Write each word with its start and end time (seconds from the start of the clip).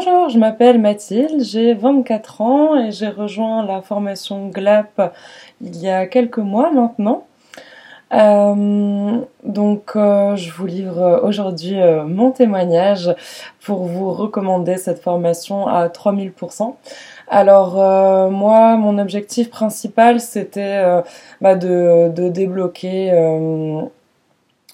Bonjour, 0.00 0.28
je 0.28 0.38
m'appelle 0.38 0.80
Mathilde, 0.80 1.42
j'ai 1.42 1.74
24 1.74 2.40
ans 2.40 2.76
et 2.76 2.92
j'ai 2.92 3.08
rejoint 3.08 3.66
la 3.66 3.82
formation 3.82 4.46
GLAP 4.46 5.12
il 5.60 5.76
y 5.76 5.88
a 5.88 6.06
quelques 6.06 6.38
mois 6.38 6.70
maintenant. 6.70 7.26
Euh, 8.14 9.18
donc 9.42 9.96
euh, 9.96 10.36
je 10.36 10.52
vous 10.52 10.66
livre 10.66 11.20
aujourd'hui 11.24 11.80
euh, 11.80 12.04
mon 12.04 12.30
témoignage 12.30 13.12
pour 13.60 13.86
vous 13.86 14.12
recommander 14.12 14.76
cette 14.76 15.02
formation 15.02 15.66
à 15.66 15.88
3000%. 15.88 16.76
Alors 17.26 17.74
moi, 18.30 18.76
mon 18.76 18.98
objectif 18.98 19.50
principal, 19.50 20.20
c'était 20.20 21.02
bah, 21.40 21.56
de, 21.56 22.08
de, 22.14 22.28
débloquer 22.28 23.10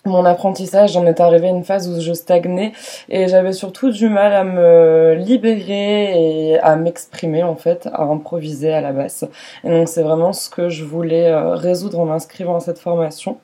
mon 0.04 0.24
apprentissage, 0.26 0.92
j'en 0.92 1.06
étais 1.06 1.22
arrivée 1.22 1.48
à 1.48 1.50
une 1.50 1.64
phase 1.64 1.88
où 1.88 2.00
je 2.00 2.12
stagnais 2.12 2.72
et 3.08 3.28
j'avais 3.28 3.52
surtout 3.52 3.90
du 3.90 4.08
mal 4.08 4.34
à 4.34 4.44
me 4.44 5.14
libérer 5.14 6.50
et 6.52 6.58
à 6.58 6.76
m'exprimer 6.76 7.42
en 7.42 7.56
fait, 7.56 7.88
à 7.92 8.02
improviser 8.02 8.72
à 8.72 8.80
la 8.80 8.92
basse. 8.92 9.24
Et 9.64 9.70
donc 9.70 9.88
c'est 9.88 10.02
vraiment 10.02 10.32
ce 10.32 10.50
que 10.50 10.68
je 10.68 10.84
voulais 10.84 11.28
euh, 11.28 11.54
résoudre 11.54 12.00
en 12.00 12.04
m'inscrivant 12.04 12.56
à 12.56 12.60
cette 12.60 12.78
formation. 12.78 13.38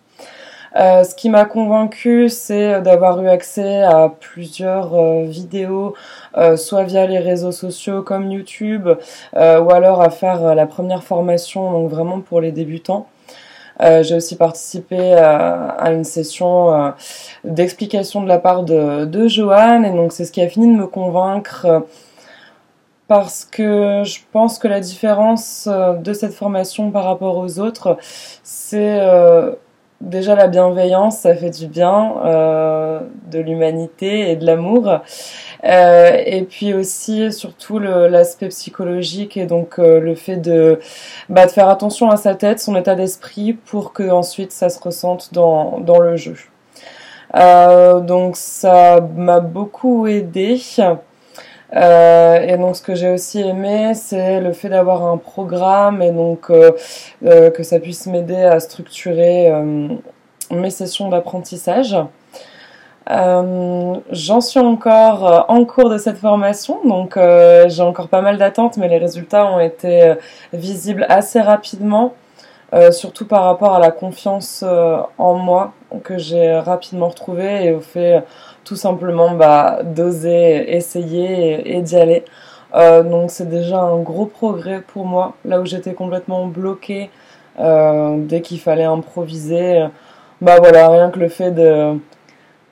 Euh, 0.77 1.03
ce 1.03 1.17
qui 1.17 1.31
m'a 1.31 1.47
convaincu, 1.47 2.29
c'est 2.29 2.81
d'avoir 2.83 3.21
eu 3.23 3.29
accès 3.29 3.83
à 3.83 4.13
plusieurs 4.21 4.95
euh, 4.95 5.25
vidéos, 5.25 5.95
soit 6.57 6.85
via 6.85 7.07
les 7.07 7.19
réseaux 7.19 7.53
sociaux 7.53 8.03
comme 8.03 8.31
YouTube, 8.31 8.89
ou 9.35 9.37
alors 9.71 10.01
à 10.01 10.11
faire 10.11 10.55
la 10.55 10.67
première 10.67 11.03
formation, 11.03 11.73
donc 11.73 11.91
vraiment 11.91 12.21
pour 12.21 12.41
les 12.41 12.53
débutants. 12.53 13.09
Euh, 13.80 14.02
j'ai 14.02 14.15
aussi 14.15 14.37
participé 14.37 15.15
à, 15.15 15.91
une 15.91 16.05
session 16.05 16.74
euh, 16.74 16.90
d'explication 17.45 18.23
de 18.23 18.29
la 18.29 18.38
part 18.38 18.62
de, 18.62 19.04
de 19.04 19.29
Johan. 19.29 19.82
Et 19.85 19.90
donc 19.90 20.12
c'est 20.12 20.24
ce 20.24 20.32
qui 20.32 20.43
a 20.43 20.49
fini 20.49 20.74
de 20.74 20.79
me 20.79 20.87
convaincre 20.87 21.66
euh, 21.66 21.80
parce 23.09 23.45
que 23.45 24.02
je 24.04 24.21
pense 24.30 24.59
que 24.59 24.68
la 24.68 24.79
différence 24.79 25.66
de 25.68 26.12
cette 26.12 26.32
formation 26.32 26.93
par 26.93 27.02
rapport 27.02 27.38
aux 27.38 27.59
autres, 27.59 27.96
c'est 28.45 29.01
déjà 30.01 30.34
la 30.34 30.48
bienveillance, 30.48 31.18
ça 31.18 31.34
fait 31.34 31.51
du 31.51 31.66
bien, 31.66 32.15
euh, 32.24 33.01
de 33.30 33.38
l'humanité 33.38 34.30
et 34.30 34.37
de 34.37 34.46
l'amour. 34.46 35.01
Euh, 35.65 36.10
et 36.24 36.43
puis 36.43 36.73
aussi 36.73 37.32
surtout 37.32 37.79
l'aspect 37.79 38.48
psychologique 38.48 39.37
et 39.37 39.46
donc 39.46 39.78
euh, 39.78 40.01
le 40.01 40.15
fait 40.15 40.37
de, 40.37 40.80
bah, 41.28 41.46
de 41.46 41.51
faire 41.51 41.68
attention 41.68 42.10
à 42.10 42.16
sa 42.16 42.34
tête, 42.34 42.60
son 42.60 42.76
état 42.76 42.95
d'esprit 42.95 43.52
pour 43.52 43.93
que 43.93 44.09
ensuite 44.10 44.52
ça 44.52 44.71
se 44.71 44.80
ressente 44.80 45.32
dans, 45.32 45.80
dans 45.80 45.98
le 45.98 46.16
jeu. 46.16 46.37
Donc 47.34 48.37
ça 48.37 49.01
m'a 49.15 49.40
beaucoup 49.40 50.06
aidé. 50.06 50.60
Euh, 51.74 52.40
et 52.40 52.57
donc 52.57 52.76
ce 52.76 52.82
que 52.82 52.95
j'ai 52.95 53.10
aussi 53.10 53.40
aimé, 53.40 53.93
c'est 53.95 54.40
le 54.40 54.52
fait 54.52 54.68
d'avoir 54.68 55.04
un 55.04 55.16
programme 55.16 56.02
et 56.02 56.10
donc 56.10 56.51
euh, 56.51 56.73
euh, 57.24 57.51
que 57.51 57.62
ça 57.62 57.79
puisse 57.79 58.07
m'aider 58.07 58.43
à 58.43 58.59
structurer 58.60 59.52
mes 60.51 60.71
sessions 60.71 61.09
d'apprentissage. 61.09 61.96
J'en 63.09 64.41
suis 64.41 64.60
encore 64.60 65.47
en 65.49 65.65
cours 65.65 65.91
de 65.91 65.99
cette 65.99 66.19
formation, 66.19 66.78
donc 66.84 67.19
j'ai 67.66 67.82
encore 67.82 68.09
pas 68.09 68.21
mal 68.21 68.38
d'attentes, 68.38 68.77
mais 68.77 68.88
les 68.88 68.99
résultats 68.99 69.47
ont 69.47 69.60
été 69.60 70.15
visibles 70.53 71.06
assez 71.09 71.41
rapidement. 71.41 72.15
Euh, 72.72 72.93
surtout 72.93 73.26
par 73.26 73.44
rapport 73.44 73.75
à 73.75 73.81
la 73.81 73.91
confiance 73.91 74.62
euh, 74.65 74.99
en 75.19 75.34
moi 75.34 75.72
que 76.04 76.19
j'ai 76.19 76.53
rapidement 76.56 77.09
retrouvée 77.09 77.65
et 77.65 77.72
au 77.72 77.81
fait 77.81 78.22
tout 78.62 78.77
simplement 78.77 79.32
bah, 79.34 79.81
d'oser 79.82 80.77
essayer 80.77 81.77
et, 81.77 81.83
d'y 81.83 81.97
aller. 81.97 82.25
Euh, 82.75 83.03
donc 83.03 83.33
c'est 83.33 83.49
déjà 83.49 83.81
un 83.81 83.99
gros 83.99 84.27
progrès 84.27 84.83
pour 84.87 85.05
moi, 85.05 85.34
là 85.45 85.61
où 85.61 85.67
j'étais 85.67 85.95
complètement 85.95 86.47
bloquée 86.47 87.11
dès 87.59 88.41
qu'il 88.41 88.59
fallait 88.61 88.84
improviser. 88.84 89.87
bah 90.41 90.56
voilà, 90.61 90.89
rien 90.89 91.11
que 91.11 91.19
le 91.19 91.28
fait 91.28 91.50
de 91.50 91.99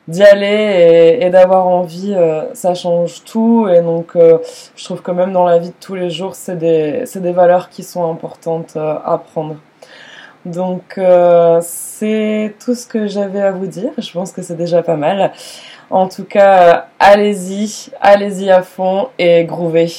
d'y 0.09 0.23
aller 0.23 1.19
et, 1.21 1.31
d'avoir 1.31 1.69
envie, 1.69 2.17
ça 2.55 2.75
change 2.75 3.23
tout. 3.25 3.69
Et 3.73 3.81
donc, 3.81 4.17
je 4.17 4.85
trouve 4.85 5.03
que 5.03 5.11
même 5.13 5.33
dans 5.33 5.45
la 5.45 5.59
vie 5.59 5.69
de 5.69 5.75
tous 5.81 5.95
les 5.95 6.11
jours, 6.11 6.35
c'est 6.35 6.57
des, 6.57 7.05
des 7.15 7.33
valeurs 7.33 7.69
qui 7.69 7.85
sont 7.85 8.11
importantes 8.11 8.77
à 8.77 9.23
prendre. 9.33 9.57
Donc 10.45 10.97
euh, 10.99 11.61
c'est 11.63 12.55
tout 12.65 12.75
ce 12.75 12.87
que 12.87 13.07
j'avais 13.07 13.41
à 13.41 13.53
vous 13.53 13.67
dire. 13.67 13.93
Je 13.99 14.11
pense 14.13 14.33
que 14.33 14.43
c'est 14.43 14.57
déjà 14.57 14.83
pas 14.83 14.97
mal. 14.97 15.33
En 15.91 16.09
tout 16.09 16.25
cas, 16.25 16.89
allez-y, 16.99 17.91
allez-y 18.01 18.51
à 18.51 18.63
fond 18.63 19.09
et 19.19 19.45
groovez. 19.45 19.91